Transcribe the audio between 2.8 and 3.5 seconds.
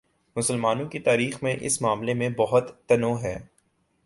تنوع ہے۔